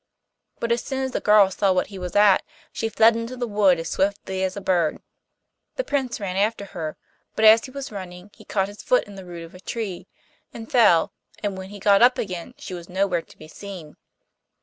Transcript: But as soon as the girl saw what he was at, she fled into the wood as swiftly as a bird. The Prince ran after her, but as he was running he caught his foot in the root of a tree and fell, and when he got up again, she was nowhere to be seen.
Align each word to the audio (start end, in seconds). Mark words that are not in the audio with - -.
But 0.59 0.71
as 0.71 0.81
soon 0.81 1.03
as 1.03 1.11
the 1.11 1.19
girl 1.21 1.51
saw 1.51 1.71
what 1.73 1.85
he 1.93 1.99
was 1.99 2.15
at, 2.15 2.41
she 2.73 2.89
fled 2.89 3.15
into 3.15 3.37
the 3.37 3.45
wood 3.45 3.79
as 3.79 3.89
swiftly 3.89 4.43
as 4.43 4.57
a 4.57 4.59
bird. 4.59 4.99
The 5.75 5.83
Prince 5.83 6.19
ran 6.19 6.37
after 6.37 6.65
her, 6.65 6.97
but 7.35 7.45
as 7.45 7.65
he 7.65 7.69
was 7.69 7.91
running 7.91 8.31
he 8.33 8.43
caught 8.43 8.67
his 8.67 8.81
foot 8.81 9.03
in 9.03 9.13
the 9.13 9.25
root 9.25 9.43
of 9.43 9.53
a 9.53 9.59
tree 9.59 10.07
and 10.55 10.71
fell, 10.71 11.13
and 11.43 11.55
when 11.55 11.69
he 11.69 11.77
got 11.77 12.01
up 12.01 12.17
again, 12.17 12.55
she 12.57 12.73
was 12.73 12.89
nowhere 12.89 13.21
to 13.21 13.37
be 13.37 13.47
seen. 13.47 13.95